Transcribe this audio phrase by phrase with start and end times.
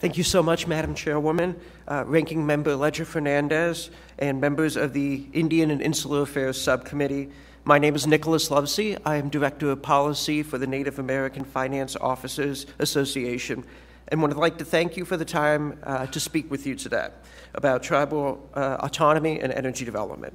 [0.00, 5.26] Thank you so much, Madam Chairwoman, uh, Ranking Member Leger Fernandez, and members of the
[5.32, 7.30] Indian and Insular Affairs Subcommittee.
[7.64, 8.96] My name is Nicholas Lovesee.
[9.04, 13.64] I am Director of Policy for the Native American Finance Officers Association,
[14.06, 17.08] and would like to thank you for the time uh, to speak with you today
[17.54, 20.32] about tribal uh, autonomy and energy development.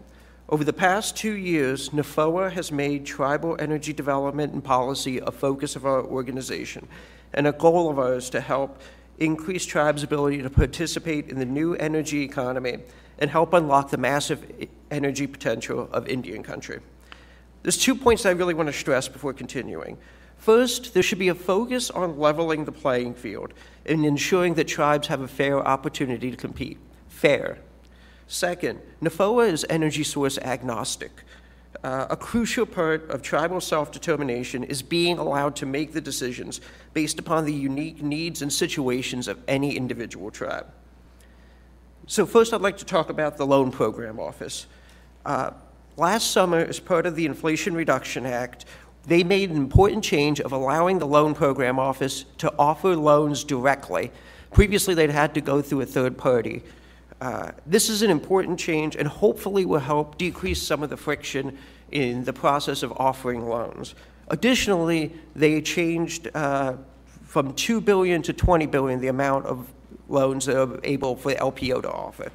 [0.50, 5.78] Over the past two years, NAFOA has made tribal energy development and policy a focus
[5.78, 6.86] of our organization
[7.34, 8.82] and a goal of ours to help
[9.20, 12.80] increase tribes' ability to participate in the new energy economy
[13.20, 16.80] and help unlock the massive energy potential of Indian country.
[17.62, 19.98] There's two points I really want to stress before continuing.
[20.38, 23.54] First, there should be a focus on leveling the playing field
[23.86, 26.78] and ensuring that tribes have a fair opportunity to compete.
[27.08, 27.60] Fair.
[28.28, 31.24] Second, NAFOA is energy source agnostic.
[31.84, 36.62] Uh, a crucial part of tribal self determination is being allowed to make the decisions
[36.94, 40.68] based upon the unique needs and situations of any individual tribe.
[42.06, 44.68] So, first, I'd like to talk about the Loan Program Office.
[45.26, 45.52] Uh,
[45.98, 48.66] last summer, as part of the Inflation Reduction Act,
[49.06, 54.12] they made an important change of allowing the Loan Program Office to offer loans directly.
[54.52, 56.64] Previously, they'd had to go through a third party.
[57.24, 61.58] Uh, this is an important change and hopefully will help decrease some of the friction
[61.90, 63.96] in the process of offering loans.
[64.28, 66.74] Additionally, they changed uh,
[67.24, 69.72] from 2 billion to 20 billion the amount of
[70.10, 72.30] loans that are able for the LPO to offer.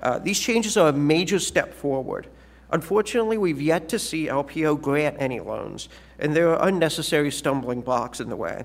[0.00, 2.26] Uh, these changes are a major step forward.
[2.70, 8.18] Unfortunately, we've yet to see LPO grant any loans, and there are unnecessary stumbling blocks
[8.18, 8.64] in the way.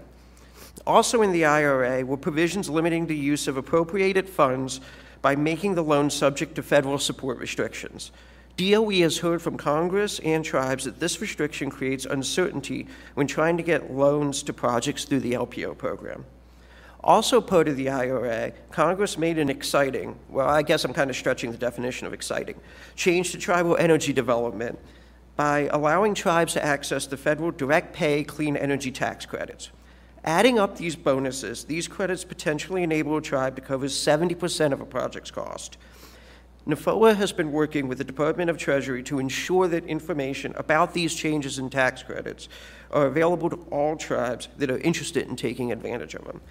[0.86, 4.80] Also, in the IRA were provisions limiting the use of appropriated funds
[5.22, 8.12] by making the loan subject to federal support restrictions.
[8.58, 13.64] DOE has heard from Congress and tribes that this restriction creates uncertainty when trying to
[13.64, 16.26] get loans to projects through the LPO program.
[17.04, 21.16] Also, part of the IRA, Congress made an exciting, well, I guess I'm kind of
[21.16, 22.60] stretching the definition of exciting,
[22.96, 24.80] change to tribal energy development
[25.36, 29.70] by allowing tribes to access the federal direct pay clean energy tax credits.
[30.28, 34.86] Adding up these bonuses, these credits potentially enable a tribe to cover 70% of a
[34.86, 35.78] project's cost.
[36.68, 41.16] NAFOA has been working with the Department of Treasury to ensure that information about these
[41.16, 42.50] changes in tax credits
[42.92, 46.42] are available to all tribes that are interested in taking advantage of them.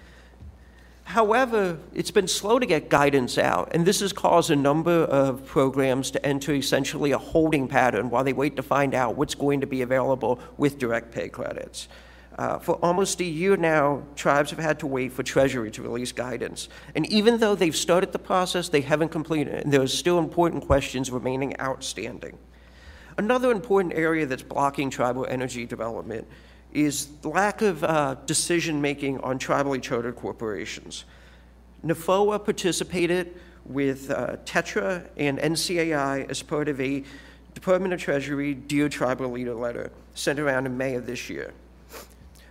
[1.03, 5.45] However, it's been slow to get guidance out, and this has caused a number of
[5.45, 9.61] programs to enter essentially a holding pattern while they wait to find out what's going
[9.61, 11.87] to be available with direct pay credits.
[12.37, 16.11] Uh, for almost a year now, tribes have had to wait for Treasury to release
[16.11, 16.69] guidance.
[16.93, 20.19] And even though they've started the process, they haven't completed it, and there are still
[20.19, 22.37] important questions remaining outstanding.
[23.17, 26.27] Another important area that's blocking tribal energy development
[26.71, 31.05] is lack of uh, decision making on tribally chartered corporations.
[31.83, 37.03] NAFOA participated with uh, TETRA and NCAI as part of a
[37.55, 41.53] Department of Treasury Dear Tribal Leader letter sent around in May of this year.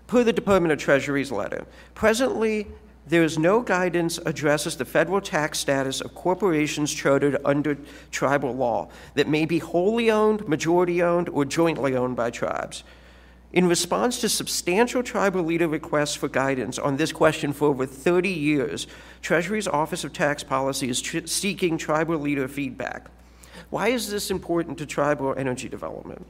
[0.06, 2.68] Per the Department of Treasury's letter, presently
[3.08, 7.76] there is no guidance addresses the federal tax status of corporations chartered under
[8.10, 12.82] tribal law that may be wholly owned, majority owned, or jointly owned by tribes.
[13.52, 18.28] In response to substantial tribal leader requests for guidance on this question for over 30
[18.28, 18.86] years,
[19.22, 23.06] Treasury's Office of Tax Policy is tr- seeking tribal leader feedback.
[23.70, 26.26] Why is this important to tribal energy development?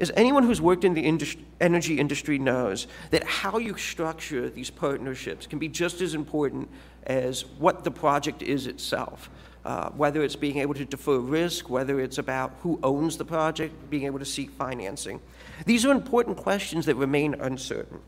[0.00, 5.46] As anyone who's worked in the energy industry knows that how you structure these partnerships
[5.46, 6.68] can be just as important
[7.06, 9.30] as what the project is itself.
[9.64, 13.72] Uh, whether it's being able to defer risk, whether it's about who owns the project,
[13.90, 15.20] being able to seek financing.
[15.66, 18.00] These are important questions that remain uncertain.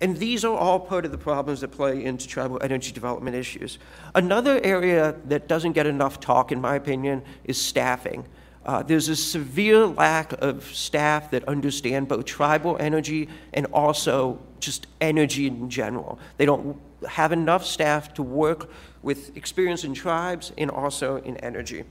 [0.00, 3.78] And these are all part of the problems that play into tribal energy development issues.
[4.14, 8.26] Another area that doesn't get enough talk, in my opinion, is staffing.
[8.66, 14.88] Uh, there's a severe lack of staff that understand both tribal energy and also just
[15.00, 16.18] energy in general.
[16.36, 16.76] They don't
[17.08, 18.68] have enough staff to work
[19.02, 21.84] with experience in tribes and also in energy.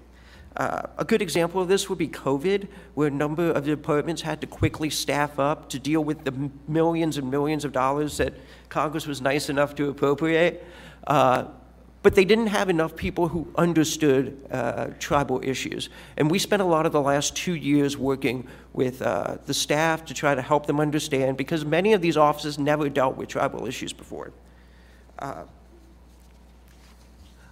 [0.58, 4.42] Uh, a good example of this would be COVID, where a number of departments had
[4.42, 8.34] to quickly staff up to deal with the millions and millions of dollars that
[8.68, 10.66] Congress was nice enough to appropriate.
[11.08, 11.46] Uh,
[12.06, 15.90] but they didn't have enough people who understood uh, tribal issues.
[16.18, 20.06] And we spent a lot of the last two years working with uh, the staff
[20.06, 23.66] to try to help them understand because many of these offices never dealt with tribal
[23.66, 24.32] issues before.
[25.18, 25.46] Uh,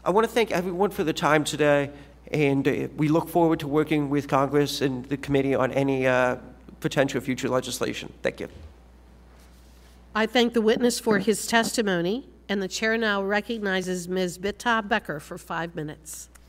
[0.06, 1.90] I want to thank everyone for the time today,
[2.32, 6.36] and uh, we look forward to working with Congress and the committee on any uh,
[6.80, 8.14] potential future legislation.
[8.22, 8.50] Thank you.
[10.14, 12.28] I thank the witness for his testimony.
[12.50, 14.38] And the chair now recognizes Ms.
[14.38, 16.30] Bidtah Becker for five minutes.